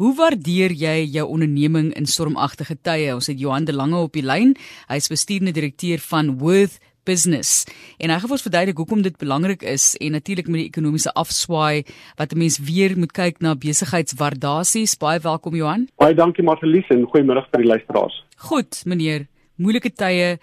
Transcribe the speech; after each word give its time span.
Hoe 0.00 0.14
waardeer 0.16 0.72
jy 0.72 1.02
jou 1.12 1.26
onderneming 1.28 1.90
in 1.92 2.06
stormagtige 2.08 2.78
tye? 2.80 3.10
Ons 3.12 3.26
het 3.28 3.36
Johan 3.36 3.66
de 3.68 3.74
Lange 3.76 3.98
op 4.00 4.14
die 4.16 4.22
lyn. 4.24 4.54
Hy 4.88 4.96
is 4.96 5.10
bestuurende 5.12 5.52
direkteur 5.52 6.00
van 6.00 6.30
Worth 6.40 6.78
business. 7.04 7.66
En 8.00 8.08
hy 8.08 8.16
gaan 8.22 8.32
ons 8.32 8.46
verduidelik 8.46 8.80
hoekom 8.80 9.02
dit 9.04 9.18
belangrik 9.20 9.60
is 9.60 9.90
en 10.00 10.16
natuurlik 10.16 10.48
met 10.48 10.62
die 10.62 10.70
ekonomiese 10.70 11.12
afswaai 11.12 11.84
wat 12.16 12.32
'n 12.32 12.40
mens 12.40 12.56
weer 12.64 12.96
moet 12.96 13.12
kyk 13.12 13.44
na 13.44 13.52
besigheidswaardasies. 13.54 14.96
Baie 14.96 15.20
welkom 15.20 15.54
Johan. 15.54 15.88
Baie 15.96 16.14
dankie 16.14 16.44
Marlies 16.44 16.88
en 16.88 17.04
goeiemôre 17.04 17.44
vir 17.52 17.60
die 17.60 17.68
luisteraars. 17.68 18.24
Goed, 18.36 18.82
meneer. 18.86 19.26
Moeilike 19.56 19.92
tye, 19.92 20.38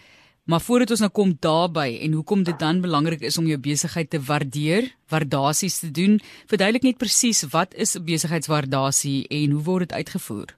maar 0.48 0.64
voordat 0.64 0.94
ons 0.96 1.04
nou 1.04 1.12
kom 1.12 1.34
daarby 1.40 2.00
en 2.06 2.16
hoekom 2.18 2.44
dit 2.48 2.60
dan 2.60 2.82
belangrik 2.82 3.22
is 3.22 3.38
om 3.38 3.50
jou 3.50 3.60
besigheid 3.60 4.10
te 4.10 4.22
waardeer, 4.28 4.88
waardasies 5.12 5.80
te 5.80 5.92
doen, 5.92 6.20
verduidelik 6.48 6.88
net 6.88 6.98
presies 6.98 7.44
wat 7.52 7.76
is 7.76 7.96
'n 7.96 8.06
besigheidswaardasie 8.06 9.28
en 9.28 9.52
hoe 9.52 9.64
word 9.64 9.90
dit 9.90 9.94
uitgevoer? 9.94 10.50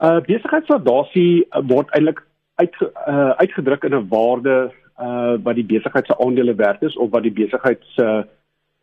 'n 0.00 0.06
uh, 0.06 0.20
Besigheidswaardasie 0.20 1.46
uh, 1.50 1.62
word 1.68 1.88
eintlik 1.90 2.24
uit, 2.54 2.74
uh, 2.80 3.30
uitgedruk 3.36 3.84
in 3.84 3.94
'n 3.94 4.08
waarde 4.08 4.72
uh 5.00 5.34
wat 5.42 5.54
die 5.54 5.64
besigheid 5.64 6.06
se 6.06 6.18
aandele 6.18 6.54
werd 6.54 6.82
is 6.82 6.96
of 6.96 7.10
wat 7.10 7.22
die 7.22 7.32
besigheid 7.32 7.84
se 7.96 8.06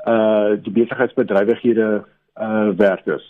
uh 0.07 0.49
die 0.61 0.73
besigheidsbedrywighede 0.73 2.05
uh 2.41 2.69
werd 2.77 3.07
is. 3.07 3.25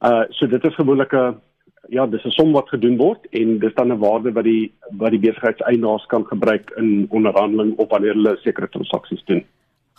Uh 0.00 0.24
so 0.28 0.46
dit 0.46 0.64
is 0.64 0.74
gewoonlik 0.74 1.12
'n 1.12 1.40
ja, 1.88 2.06
dis 2.06 2.24
'n 2.24 2.30
som 2.30 2.52
wat 2.52 2.68
gedoen 2.68 2.96
word 2.96 3.26
en 3.30 3.58
dis 3.58 3.74
dan 3.74 3.92
'n 3.92 3.98
waarde 3.98 4.32
wat 4.32 4.44
die 4.44 4.72
wat 4.98 5.10
die 5.10 5.20
besigheidseienaars 5.20 6.06
kan 6.06 6.24
gebruik 6.26 6.70
in 6.76 7.06
onderhandeling 7.10 7.76
of 7.78 7.88
wanneer 7.88 8.14
hulle 8.14 8.36
sekere 8.42 8.68
transaksies 8.68 9.24
doen. 9.24 9.44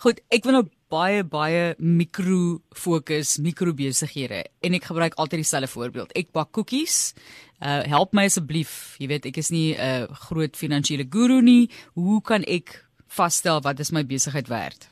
Goed, 0.00 0.20
ek 0.30 0.44
wil 0.44 0.52
nou 0.52 0.64
baie 0.88 1.24
baie 1.24 1.74
mikro 1.78 2.60
fokus, 2.72 3.38
mikro 3.38 3.74
besighede 3.76 4.44
en 4.64 4.74
ek 4.74 4.84
gebruik 4.84 5.14
altyd 5.14 5.42
dieselfde 5.42 5.68
voorbeeld. 5.68 6.12
Ek 6.16 6.32
bak 6.32 6.52
koekies. 6.52 7.14
Uh 7.60 7.82
help 7.84 8.14
my 8.16 8.24
asseblief. 8.24 8.96
Jy 8.98 9.08
weet, 9.08 9.26
ek 9.26 9.36
is 9.36 9.50
nie 9.50 9.74
'n 9.74 10.08
uh, 10.08 10.08
groot 10.28 10.56
finansiële 10.56 11.04
guru 11.10 11.42
nie. 11.42 11.68
Hoe 11.94 12.22
kan 12.22 12.42
ek 12.48 12.86
vasstel 13.08 13.60
wat 13.60 13.80
is 13.80 13.92
my 13.92 14.04
besigheid 14.06 14.48
werd? 14.48 14.88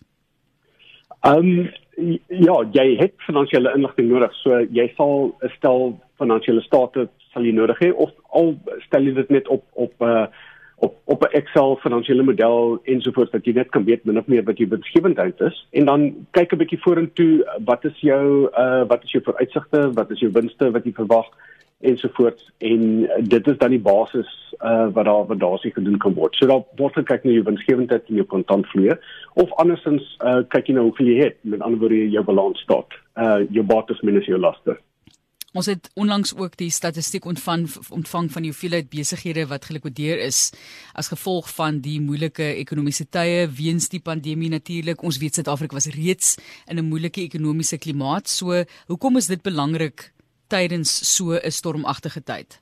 Ehm 1.24 1.38
um, 1.38 2.18
ja, 2.28 2.56
jy 2.72 2.96
het 2.98 3.14
finansiële 3.26 3.72
inligting 3.74 4.08
nodig. 4.08 4.34
So 4.42 4.60
jy 4.70 4.92
sal 4.96 5.34
'n 5.40 5.50
stel 5.56 6.00
finansiële 6.18 6.62
state 6.66 7.08
sal 7.32 7.46
jy 7.46 7.54
nodig 7.56 7.80
hê 7.82 7.90
of 7.94 8.12
al 8.30 8.54
stel 8.86 9.08
jy 9.08 9.16
dit 9.22 9.34
net 9.38 9.48
op 9.48 9.64
op 9.72 10.06
uh 10.06 10.26
op 10.78 10.94
op 11.04 11.22
'n 11.26 11.34
Excel 11.34 11.76
finansiële 11.82 12.22
model 12.22 12.78
ensovoorts 12.84 13.30
dat 13.30 13.44
jy 13.44 13.52
net 13.52 13.68
kan 13.68 13.84
weet 13.84 14.04
min 14.04 14.18
of 14.18 14.26
meer 14.26 14.44
wat 14.44 14.58
jou 14.58 14.68
winsgewendheid 14.68 15.40
is 15.40 15.66
en 15.70 15.84
dan 15.84 16.26
kyk 16.30 16.52
'n 16.52 16.58
bietjie 16.58 16.82
vorentoe 16.82 17.46
wat 17.64 17.84
is 17.84 17.98
jou 18.00 18.50
uh 18.58 18.84
wat 18.86 19.02
is 19.02 19.10
jou 19.10 19.22
vooruitsigte 19.24 19.92
wat 19.92 20.10
is 20.10 20.20
jou 20.20 20.30
winste 20.32 20.70
wat 20.70 20.84
jy 20.84 20.92
verwag 20.92 21.26
ensovoorts 21.80 22.50
en 22.58 23.08
dit 23.22 23.46
is 23.46 23.58
dan 23.58 23.70
die 23.70 23.82
basis 23.82 24.30
uh 24.62 24.86
wat 24.94 25.04
daar 25.04 25.26
wat 25.26 25.38
daar 25.38 25.58
se 25.58 25.70
gedoen 25.70 25.98
kan 25.98 26.14
word. 26.14 26.34
So 26.34 26.46
daar 26.46 26.64
word 26.76 26.94
gekyk 26.94 27.24
na 27.24 27.30
jou 27.30 27.42
winsgewendheid 27.42 28.08
en 28.08 28.14
jou 28.14 28.26
kontantvloei 28.26 28.96
of 29.34 29.52
andersins 29.52 30.16
uh 30.24 30.42
kyk 30.48 30.66
jy 30.66 30.74
nou 30.74 30.88
hoeveel 30.88 31.06
jy 31.06 31.18
het 31.22 31.36
met 31.42 31.62
ander 31.62 31.78
woorde 31.78 32.10
jou 32.10 32.24
balans 32.24 32.60
staat. 32.60 32.98
Uh 33.16 33.46
jou 33.50 33.64
bates 33.64 34.00
minus 34.00 34.26
jou 34.26 34.38
laste. 34.38 34.78
Ons 35.56 35.66
het 35.66 35.86
onlangs 35.96 36.34
ook 36.36 36.58
die 36.60 36.68
statistiek 36.70 37.24
ontvang 37.24 37.64
ontvang 37.96 38.26
van 38.32 38.44
die 38.44 38.50
hoeveelheid 38.50 38.90
besighede 38.92 39.46
wat 39.48 39.64
gelikwideer 39.64 40.20
is 40.20 40.50
as 40.92 41.08
gevolg 41.08 41.48
van 41.56 41.78
die 41.80 41.96
moeilike 42.04 42.44
ekonomiese 42.60 43.06
tye 43.08 43.46
weens 43.56 43.88
die 43.88 44.02
pandemie 44.04 44.50
natuurlik. 44.52 45.00
Ons 45.02 45.18
weet 45.22 45.40
Suid-Afrika 45.40 45.74
was 45.74 45.88
reeds 45.94 46.36
in 46.68 46.76
'n 46.76 46.84
moeilike 46.84 47.22
ekonomiese 47.22 47.78
klimaat. 47.78 48.28
So, 48.28 48.64
hoekom 48.88 49.16
is 49.16 49.26
dit 49.26 49.42
belangrik 49.42 50.12
tydens 50.48 51.16
so 51.16 51.32
'n 51.32 51.50
stormagtige 51.50 52.20
tyd? 52.20 52.60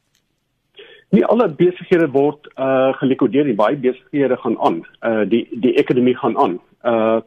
Nie 1.10 1.24
alle 1.24 1.48
besighede 1.48 2.08
word 2.10 2.46
uh 2.56 2.94
gelikwideer 3.00 3.44
nie. 3.44 3.54
Baie 3.54 3.76
besighede 3.76 4.36
gaan 4.36 4.58
aan. 4.58 4.86
Uh 5.02 5.28
die 5.28 5.48
die 5.50 5.74
ekonomie 5.74 6.16
gaan 6.16 6.38
aan. 6.38 6.60
Uh 6.84 7.20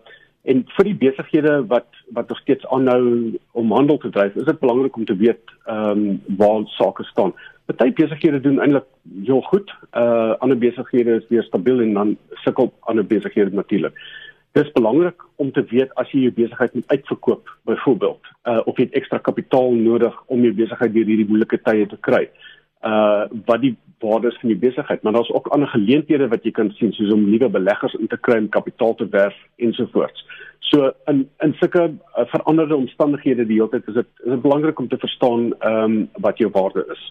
En 0.48 0.64
vir 0.76 0.88
die 0.88 0.96
besighede 0.96 1.66
wat 1.68 1.88
wat 2.16 2.30
nog 2.30 2.40
steeds 2.40 2.68
aanhou 2.68 3.38
om 3.52 3.72
handel 3.72 3.98
te 3.98 4.10
dryf, 4.10 4.36
is 4.36 4.48
dit 4.48 4.60
belangrik 4.60 4.96
om 4.96 5.06
te 5.06 5.16
weet 5.16 5.52
ehm 5.66 5.90
um, 5.90 6.22
waar 6.38 6.62
sake 6.66 7.04
staan. 7.04 7.34
Party 7.66 7.94
besighede 7.94 8.40
doen 8.42 8.60
eintlik 8.60 8.88
heel 9.26 9.42
goed. 9.42 9.74
Uh 9.94 10.34
ander 10.40 10.58
besighede 10.58 11.20
is 11.20 11.28
weer 11.30 11.44
stabiel 11.44 11.82
en 11.82 11.94
dan 11.94 12.18
sukkel 12.46 12.74
ander 12.80 13.06
besighede 13.06 13.56
natuurlik. 13.56 13.94
Dit 14.52 14.66
is 14.66 14.72
belangrik 14.72 15.22
om 15.36 15.52
te 15.52 15.64
weet 15.70 15.94
as 15.94 16.10
jy 16.12 16.24
jou 16.26 16.34
besigheid 16.34 16.74
moet 16.74 16.88
uitverkoop, 16.88 17.52
byvoorbeeld, 17.70 18.32
uh 18.50 18.62
of 18.66 18.78
jy 18.78 18.88
ekstra 18.92 19.20
kapitaal 19.20 19.76
nodig 19.76 20.16
om 20.26 20.42
jou 20.42 20.54
besigheid 20.54 20.94
deur 20.94 21.06
hierdie 21.06 21.30
moeilike 21.30 21.62
tye 21.62 21.86
te 21.86 22.00
kry. 22.08 22.26
Uh 22.82 23.28
wat 23.46 23.62
die 23.62 23.76
waardes 24.00 24.38
van 24.40 24.50
die 24.50 24.58
besigheid, 24.58 25.02
maar 25.04 25.14
daar's 25.14 25.34
ook 25.34 25.48
ander 25.48 25.68
geleenthede 25.68 26.28
wat 26.28 26.44
jy 26.44 26.52
kan 26.52 26.72
sien 26.78 26.92
soos 26.94 27.14
om 27.14 27.30
nuwe 27.30 27.50
beleggers 27.50 27.94
in 28.00 28.08
te 28.08 28.18
kry 28.18 28.38
en 28.40 28.50
kapitaal 28.50 28.96
te 28.96 29.08
werf 29.10 29.36
ensovoorts. 29.58 30.26
So 30.60 30.92
in 31.08 31.30
in 31.44 31.54
sulke 31.60 31.86
uh, 31.90 32.26
veranderde 32.34 32.76
omstandighede 32.76 33.46
die 33.46 33.62
hele 33.62 33.70
tyd 33.70 33.88
is 33.88 34.02
dit 34.02 34.10
is 34.26 34.34
dit 34.36 34.42
belangrik 34.42 34.80
om 34.80 34.88
te 34.88 34.98
verstaan 34.98 35.54
ehm 35.60 35.84
um, 35.84 36.10
wat 36.26 36.38
jou 36.38 36.52
waarde 36.52 36.86
is. 36.92 37.08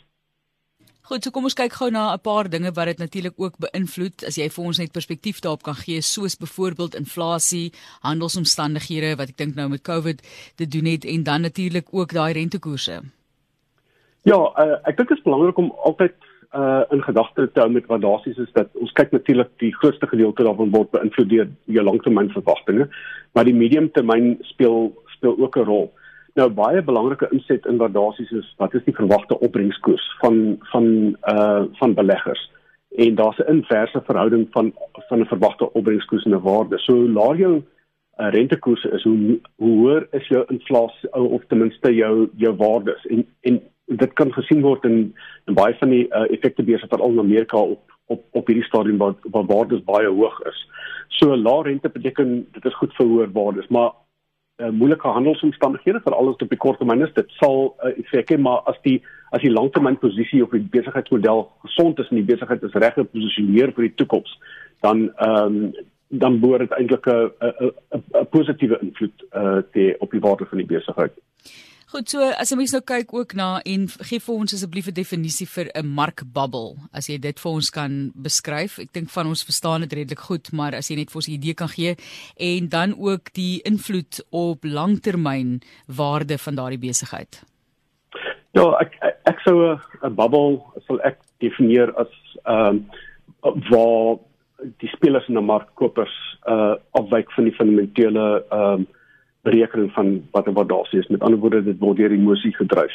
Goed, 1.09 1.25
so 1.25 1.33
kom 1.33 1.47
ons 1.49 1.57
kyk 1.57 1.73
gou 1.73 1.89
na 1.91 2.13
'n 2.13 2.21
paar 2.21 2.51
dinge 2.53 2.71
wat 2.77 2.87
dit 2.87 2.99
natuurlik 2.99 3.37
ook 3.37 3.55
beïnvloed 3.65 4.25
as 4.29 4.37
jy 4.37 4.49
vir 4.49 4.65
ons 4.65 4.79
net 4.79 4.93
perspektief 4.93 5.41
daarop 5.41 5.63
kan 5.63 5.75
gee, 5.75 6.03
soos 6.03 6.37
byvoorbeeld 6.37 6.95
inflasie, 6.95 7.73
handelsomstandighede 8.05 9.17
wat 9.17 9.29
ek 9.29 9.37
dink 9.37 9.55
nou 9.55 9.69
met 9.69 9.83
COVID 9.83 10.21
te 10.57 10.67
doen 10.69 10.85
het 10.85 11.05
en 11.05 11.23
dan 11.23 11.41
natuurlik 11.41 11.87
ook 11.91 12.13
daai 12.13 12.33
rentekoerse. 12.33 13.01
Ja, 14.23 14.37
uh, 14.37 14.77
ek 14.85 14.97
dink 14.97 15.09
dit 15.09 15.19
is 15.19 15.25
belangrik 15.25 15.57
om 15.57 15.73
altyd 15.81 16.13
uh 16.57 16.83
in 16.91 17.03
gedagte 17.03 17.51
te 17.53 17.61
hou 17.61 17.71
met 17.71 17.87
waardasies 17.87 18.39
is 18.39 18.53
dat 18.53 18.69
ons 18.81 18.93
kyk 18.93 19.11
natuurlik 19.13 19.51
die 19.61 19.75
grootste 19.75 20.07
gedeelte 20.07 20.45
daarvan 20.45 20.71
word 20.71 20.91
beïnvloed 20.91 21.29
deur 21.29 21.49
jou 21.65 21.85
langtermynverwagtinge, 21.85 22.89
maar 23.33 23.45
die 23.45 23.55
mediumtermyn 23.55 24.39
speel 24.53 24.95
speel 25.17 25.37
ook 25.39 25.57
'n 25.57 25.65
rol. 25.65 25.93
Nou 26.35 26.49
baie 26.49 26.83
belangrike 26.83 27.29
inset 27.33 27.67
in 27.67 27.77
waardasies 27.77 28.31
is 28.31 28.55
wat 28.57 28.75
is 28.75 28.85
die 28.85 28.95
verwagte 28.95 29.39
opbrengskoers 29.39 30.17
van 30.21 30.59
van 30.73 31.17
uh 31.33 31.65
van 31.81 31.95
beleggers? 31.95 32.51
En 32.97 33.15
daar's 33.15 33.39
'n 33.39 33.51
inverse 33.53 34.01
verhouding 34.05 34.49
van 34.51 34.73
van 35.09 35.21
'n 35.21 35.33
verwagte 35.33 35.73
opbrengskoers 35.73 36.25
en 36.25 36.35
'n 36.35 36.41
waarde. 36.41 36.79
So 36.79 36.95
laer 36.95 37.37
jou 37.37 37.63
uh, 38.19 38.31
rentekoerse 38.31 38.91
is 38.91 39.03
hoe 39.03 39.41
hoe 39.57 39.77
hoër 39.79 40.07
is 40.11 40.29
jou 40.29 40.45
inflasie 40.49 41.13
of 41.13 41.43
ten 41.47 41.59
minste 41.59 41.95
jou 41.95 42.29
jou 42.37 42.55
waardes 42.57 43.07
en 43.07 43.27
en 43.41 43.61
dit 43.89 44.13
kan 44.13 44.33
gesien 44.33 44.61
word 44.63 44.85
in 44.85 44.99
in 45.47 45.55
baie 45.55 45.75
van 45.81 45.93
die 45.95 46.07
uh, 46.09 46.27
effekte 46.33 46.63
beurse 46.63 46.89
veral 46.89 47.15
in 47.17 47.25
Amerika 47.25 47.57
op 47.59 47.97
op 48.07 48.25
op 48.31 48.47
hierdie 48.47 48.67
stadium 48.67 48.99
waar 48.99 49.15
waar 49.23 49.47
waardes 49.47 49.85
baie 49.85 50.09
hoog 50.09 50.41
is. 50.51 50.61
So 51.09 51.37
lae 51.37 51.63
rente 51.63 51.89
beteken 51.89 52.47
dit 52.53 52.65
is 52.65 52.77
goed 52.77 52.95
vir 52.97 53.07
hoër 53.07 53.33
waardes, 53.33 53.69
maar 53.69 53.93
uh, 54.61 54.71
moeilike 54.71 55.09
handelsomstandighede 55.09 56.01
vir 56.05 56.17
alles 56.17 56.37
op 56.37 56.49
die 56.53 56.61
kort 56.65 56.79
termyn 56.79 57.07
is 57.07 57.15
dit 57.17 57.37
sal 57.41 57.75
uh, 57.85 57.93
effek 57.97 58.35
hê, 58.35 58.41
maar 58.41 58.65
as 58.71 58.81
die 58.85 58.99
as 59.37 59.45
die 59.45 59.53
langtermynposisie 59.53 60.43
of 60.45 60.55
die 60.57 60.65
besigheidsmodel 60.73 61.45
gesond 61.67 62.01
is 62.01 62.09
en 62.09 62.21
die 62.21 62.31
besigheid 62.31 62.65
is 62.65 62.77
reg 62.81 62.97
geposisioneer 62.97 63.75
vir 63.77 63.89
die 63.89 63.95
toekoms, 64.03 64.35
dan 64.85 65.09
ehm 65.17 65.63
um, 65.63 65.71
dan 66.09 66.39
behoort 66.41 66.63
dit 66.65 66.71
eintlik 66.73 67.07
'n 67.07 67.31
'n 67.45 67.73
'n 68.21 68.29
positiewe 68.33 68.79
invloed 68.81 69.25
uh, 69.33 69.61
te 69.73 69.95
op 69.99 70.11
die 70.11 70.21
waarde 70.21 70.47
van 70.49 70.59
die 70.59 70.67
besigheid. 70.67 71.13
Goed, 71.89 72.11
so 72.13 72.21
as 72.21 72.51
ons 72.53 72.73
nou 72.75 72.83
kyk 72.85 73.15
ook 73.17 73.31
na 73.39 73.63
en 73.65 73.87
gee 73.89 74.21
vir 74.21 74.35
ons 74.35 74.53
asseblief 74.53 74.91
'n 74.91 74.97
definisie 74.99 75.47
vir 75.49 75.71
'n 75.73 75.89
markbubble, 75.89 76.77
as 76.93 77.09
jy 77.09 77.17
dit 77.17 77.41
vir 77.41 77.51
ons 77.51 77.71
kan 77.71 78.13
beskryf. 78.13 78.79
Ek 78.79 78.93
dink 78.93 79.09
van 79.09 79.27
ons 79.27 79.43
verstaan 79.43 79.81
dit 79.81 79.93
redelik 79.93 80.21
goed, 80.21 80.53
maar 80.53 80.75
as 80.75 80.91
jy 80.91 80.97
net 80.97 81.11
vir 81.11 81.17
ons 81.17 81.29
'n 81.29 81.41
idee 81.41 81.55
kan 81.55 81.69
gee 81.69 81.97
en 82.37 82.69
dan 82.69 82.93
ook 82.93 83.33
die 83.33 83.63
invloed 83.65 84.21
op 84.31 84.65
langtermyn 84.65 85.63
waarde 85.87 86.37
van 86.37 86.55
daardie 86.55 86.79
besigheid. 86.79 87.43
Ja, 88.53 88.69
ek 88.81 88.93
ek, 89.01 89.17
ek 89.25 89.41
sou 89.41 89.79
'n 90.03 90.15
bubble 90.15 90.61
sal 90.87 91.01
ek 91.01 91.17
definieer 91.41 91.89
as 91.97 92.13
ehm 92.45 92.85
um, 93.43 93.61
waar 93.71 94.19
die 94.79 94.91
spelers 94.93 95.27
in 95.29 95.39
'n 95.39 95.45
mark 95.45 95.75
kopers 95.75 96.37
uh 96.47 96.77
afwyk 96.93 97.33
van 97.33 97.45
die 97.45 97.57
fundamentele 97.57 98.45
ehm 98.51 98.61
um, 98.61 98.87
berekening 99.43 99.93
van 99.93 100.23
wat 100.31 100.47
'n 100.47 100.53
waardasie 100.53 100.99
is. 100.99 101.07
Met 101.07 101.21
ander 101.21 101.39
woorde, 101.39 101.65
dit 101.65 101.79
word 101.79 101.97
deur 101.97 102.11
emosie 102.11 102.55
gedryf. 102.55 102.95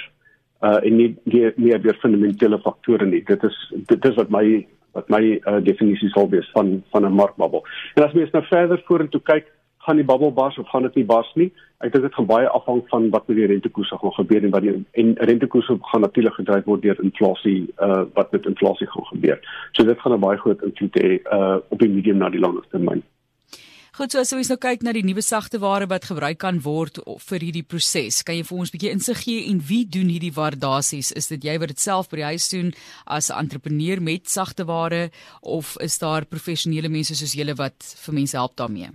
Uh 0.62 0.86
en 0.86 0.95
nie 0.95 1.16
meer 1.24 1.54
meer 1.56 1.81
deur 1.81 1.98
fundamentele 2.00 2.60
faktore 2.60 3.06
nie. 3.06 3.24
Dit 3.24 3.44
is 3.44 3.74
dit 3.86 4.06
is 4.06 4.16
wat 4.16 4.30
my 4.30 4.68
wat 4.94 5.10
my 5.10 5.42
uh, 5.45 5.57
definisie 5.63 6.10
sou 6.10 6.30
wees 6.30 6.50
van 6.51 6.84
van 6.92 7.06
'n 7.06 7.13
markbubbel. 7.13 7.66
En 7.94 8.04
as 8.04 8.13
mens 8.13 8.31
nou 8.31 8.44
verder 8.45 8.81
vorentoe 8.86 9.22
kyk, 9.22 9.45
gaan 9.78 9.95
die 9.95 10.06
bubbel 10.06 10.34
bars 10.34 10.57
of 10.57 10.69
gaan 10.69 10.81
dit 10.81 10.95
nie 10.95 11.06
bars 11.06 11.31
nie? 11.36 11.51
Ek 11.84 11.92
dink 11.92 12.04
dit 12.04 12.13
gaan 12.16 12.25
baie 12.25 12.48
afhang 12.48 12.84
van 12.88 13.10
wat 13.10 13.28
met 13.28 13.38
die 13.38 13.48
rentekoerse 13.51 13.98
gaan 13.98 14.13
gebeur 14.13 14.44
en 14.44 14.54
wat 14.56 14.62
die 14.62 14.86
en 14.92 15.16
rentekoerse 15.30 15.78
gaan 15.92 16.01
natuurlik 16.01 16.34
gedryf 16.34 16.69
word 16.69 16.81
deur 16.81 17.01
inflasie 17.04 17.57
uh 17.88 18.04
wat 18.13 18.31
met 18.31 18.46
inflasie 18.46 18.88
gaan 18.88 19.06
gebeur. 19.06 19.39
So 19.72 19.84
dit 19.84 20.00
gaan 20.00 20.13
'n 20.13 20.19
baie 20.19 20.38
groot 20.38 20.62
invloed 20.62 21.00
hê 21.01 21.19
uh 21.38 21.57
op 21.69 21.80
die 21.80 21.89
medium 21.89 22.18
na 22.18 22.30
die 22.30 22.39
langer 22.39 22.63
termyn. 22.69 23.04
Goed, 23.94 24.10
so 24.10 24.24
as 24.24 24.31
ons 24.34 24.48
nou 24.50 24.56
kyk 24.57 24.81
na 24.81 24.90
die 24.95 25.04
nuwe 25.06 25.22
sagte 25.22 25.60
ware 25.62 25.86
wat 25.86 26.07
gebruik 26.10 26.40
kan 26.42 26.57
word 26.66 26.95
vir 27.28 27.44
hierdie 27.45 27.62
proses, 27.62 28.24
kan 28.25 28.34
jy 28.34 28.42
vir 28.48 28.57
ons 28.57 28.72
'n 28.72 28.74
bietjie 28.74 28.90
insig 28.90 29.19
gee 29.22 29.44
en 29.51 29.60
wie 29.62 29.86
doen 29.86 30.10
hierdie 30.10 30.34
waardasies? 30.34 31.12
Is 31.13 31.30
dit 31.30 31.45
jy 31.45 31.60
wat 31.62 31.69
dit 31.69 31.78
self 31.78 32.10
by 32.10 32.18
die 32.18 32.31
huis 32.34 32.50
doen 32.50 32.74
as 33.06 33.30
'n 33.30 33.38
entrepreneur 33.38 34.01
met 34.01 34.25
sagte 34.25 34.66
ware 34.66 35.12
of 35.44 35.78
is 35.80 36.00
daar 36.00 36.25
professionele 36.25 36.90
mense 36.90 37.13
soos 37.13 37.38
julle 37.38 37.54
wat 37.54 37.78
vir 37.78 38.13
mense 38.16 38.36
help 38.36 38.56
daarmee? 38.57 38.90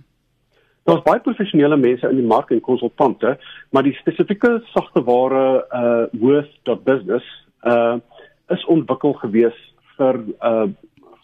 Daar's 0.83 1.03
baie 1.07 1.21
professionele 1.21 1.77
mense 1.77 2.03
in 2.03 2.17
die 2.17 2.27
mark 2.27 2.51
en 2.51 2.59
konsultante, 2.59 3.39
maar 3.71 3.83
die 3.83 3.95
spesifieke 4.03 4.61
sagte 4.75 5.01
ware 5.05 5.63
uh 5.71 6.07
worth.business 6.11 7.23
uh 7.63 7.99
is 8.49 8.65
ontwikkel 8.65 9.13
gewees 9.13 9.55
vir 9.95 10.19
uh 10.43 10.67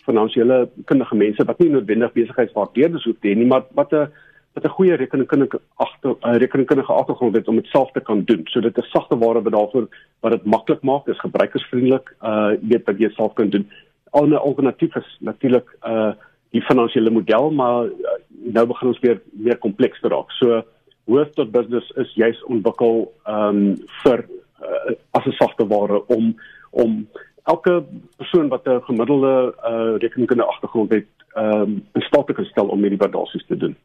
finansiële 0.05 0.69
kundige 0.85 1.15
mense 1.15 1.45
wat 1.45 1.59
nie 1.59 1.69
noodwendig 1.69 2.13
besigheidswaardeerders 2.13 3.05
hoef 3.07 3.19
te 3.19 3.31
hê 3.31 3.35
nie, 3.35 3.49
maar 3.49 3.65
wat 3.73 3.93
'n 3.93 4.07
wat 4.55 4.65
'n 4.65 4.75
goeie 4.77 4.95
rekenkundige 4.95 5.59
agter 5.75 6.15
rekenkundige 6.21 6.93
agtergrond 6.93 7.35
het 7.35 7.47
om 7.47 7.55
dit 7.55 7.65
self 7.65 7.91
te 7.91 7.99
kan 7.99 8.23
doen. 8.23 8.41
So 8.45 8.59
dit 8.61 8.77
is 8.77 8.91
sagte 8.91 9.17
ware 9.17 9.41
wat 9.41 9.53
daarvoor 9.53 9.87
wat 10.19 10.31
dit 10.31 10.45
maklik 10.45 10.81
maak, 10.81 11.07
is 11.07 11.19
gebruikersvriendelik, 11.19 12.15
uh 12.21 12.51
weet 12.61 12.85
wat 12.85 12.97
jy 12.99 13.09
self 13.09 13.33
kan 13.33 13.49
doen. 13.49 13.67
'n 14.13 14.33
Alternatief 14.33 14.95
is 14.95 15.17
natuurlik 15.19 15.77
uh 15.83 16.13
die 16.51 16.61
finansiële 16.61 17.11
model, 17.11 17.51
maar 17.51 17.85
uh, 17.85 17.91
nou 18.29 18.65
begin 18.65 18.87
ons 18.87 18.99
weer 18.99 19.21
meer 19.31 19.57
kompleks 19.57 19.99
te 19.99 20.07
raak. 20.07 20.31
So 20.31 20.63
hoofd 21.05 21.35
tot 21.35 21.51
business 21.51 21.89
is 21.95 22.13
juis 22.13 22.43
ontwikkel 22.43 23.11
um 23.27 23.75
vir 24.03 24.25
uh, 24.61 24.95
as 25.11 25.25
'n 25.25 25.35
sagte 25.41 25.67
ware 25.67 26.05
om 26.07 26.35
om 26.71 27.07
elke 27.45 27.83
persoon 28.17 28.47
wat 28.47 28.65
'n 28.67 28.81
gemiddelde 28.89 29.53
uh, 29.57 29.97
rekenkundige 30.01 30.49
agtergrond 30.49 30.89
het, 30.93 31.07
um, 31.35 31.85
in 31.93 32.01
staat 32.01 32.27
te 32.27 32.43
stel 32.43 32.67
om 32.67 32.81
hierdie 32.81 32.97
waardasies 32.97 33.45
te 33.47 33.57
doen. 33.57 33.75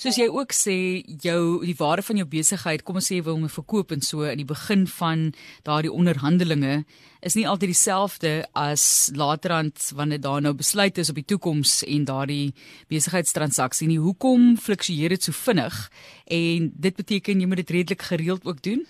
Soos 0.00 0.16
jy 0.16 0.30
ook 0.32 0.54
sê, 0.56 1.04
jou 1.20 1.60
die 1.60 1.76
waarde 1.76 2.00
van 2.06 2.16
jou 2.16 2.24
besigheid, 2.24 2.80
kom 2.88 2.96
ons 2.96 3.10
sê 3.10 3.18
jy 3.18 3.24
wil 3.26 3.34
hom 3.36 3.50
verkoop 3.52 3.90
en 3.92 4.00
so 4.00 4.24
in 4.24 4.40
die 4.40 4.48
begin 4.48 4.86
van 4.88 5.26
daardie 5.66 5.92
onderhandelinge 5.92 6.86
is 7.20 7.36
nie 7.36 7.44
altyd 7.44 7.74
dieselfde 7.74 8.30
as 8.56 9.10
laterand 9.12 9.90
wanneer 9.98 10.22
daar 10.24 10.40
nou 10.40 10.54
besluit 10.56 10.96
is 10.96 11.12
op 11.12 11.20
die 11.20 11.28
toekoms 11.28 11.82
en 11.84 12.08
daardie 12.08 12.54
besigheidstransaksie 12.88 13.90
nie. 13.90 13.98
Hoekom 14.00 14.54
fluktueer 14.56 15.12
dit 15.12 15.28
so 15.28 15.36
vinnig? 15.36 15.90
En 16.24 16.72
dit 16.72 16.96
beteken 16.96 17.44
jy 17.44 17.50
moet 17.50 17.60
dit 17.60 17.76
redelik 17.76 18.08
gereeld 18.08 18.48
ook 18.48 18.62
doen? 18.64 18.86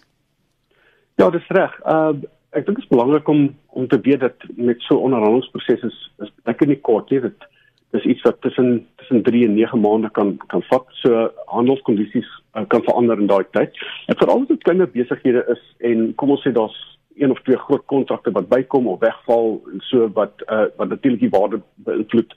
Ja, 1.19 1.31
dis 1.31 1.49
reg. 1.49 1.75
Uh 1.83 2.23
ek 2.51 2.67
dink 2.67 2.81
dit 2.81 2.85
is 2.85 2.91
belangrik 2.91 3.29
om 3.29 3.49
om 3.69 3.87
te 3.89 4.01
weet 4.03 4.21
dat 4.21 4.47
met 4.57 4.83
so 4.87 4.99
onderhandelingsproses 4.99 5.83
is 5.87 5.99
is 6.27 6.31
ek 6.51 6.67
nie 6.67 6.81
kort 6.89 7.11
nie 7.11 7.23
dit 7.27 7.49
dis 7.95 8.07
iets 8.13 8.23
wat 8.27 8.41
tussen 8.41 8.87
tussen 9.03 9.23
3 9.27 9.45
en 9.47 9.55
9 9.55 9.81
maande 9.81 10.11
kan 10.11 10.37
kan 10.53 10.63
vat. 10.71 10.87
So 11.03 11.31
handelskondisies 11.47 12.29
uh, 12.55 12.65
kan 12.69 12.85
verander 12.87 13.19
in 13.19 13.31
daai 13.31 13.45
tyd. 13.51 13.75
En 14.07 14.19
veral 14.19 14.45
as 14.45 14.53
dit 14.53 14.63
kleiner 14.63 14.91
besighede 14.91 15.45
is 15.55 15.63
en 15.91 16.15
kom 16.15 16.31
ons 16.37 16.45
sê 16.47 16.53
daar's 16.55 16.79
een 17.21 17.31
of 17.31 17.41
twee 17.43 17.59
groot 17.59 17.85
kontrakte 17.87 18.31
wat 18.31 18.49
bykom 18.49 18.87
of 18.89 19.01
wegval 19.01 19.59
en 19.73 19.83
so 19.91 20.09
wat 20.15 20.45
uh, 20.47 20.69
wat 20.77 20.89
natuurlik 20.89 21.21
die 21.27 21.35
waarde 21.35 21.63
beïnvloed 21.89 22.37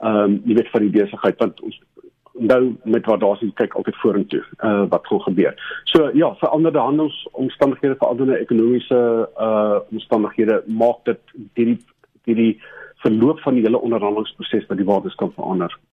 ehm 0.00 0.16
um, 0.24 0.36
jy 0.48 0.54
weet 0.56 0.70
van 0.72 0.84
die 0.86 0.94
besigheid 0.94 1.42
want 1.42 1.58
ons 1.60 1.76
nou 2.32 2.76
met 2.84 3.06
waardasies 3.06 3.54
kyk 3.54 3.74
altyd 3.74 3.96
vorentoe 4.02 4.42
uh 4.64 4.84
wat 4.88 5.06
gaan 5.06 5.22
gebeur. 5.22 5.54
So 5.84 6.10
ja, 6.14 6.34
veranderde 6.34 6.78
handelsomstandighede, 6.78 7.96
veranderde 7.96 8.38
ekonomiese 8.38 9.28
uh 9.38 9.78
omstandighede 9.90 10.62
maak 10.66 11.04
dit 11.04 11.20
hierdie 11.54 11.78
hierdie 12.24 12.60
verloop 13.02 13.40
van 13.40 13.54
die 13.56 13.62
hele 13.64 13.80
onderhandelingsproses 13.80 14.66
wat 14.68 14.76
die 14.76 14.86
waardes 14.86 15.14
kan 15.14 15.32
verander. 15.32 15.78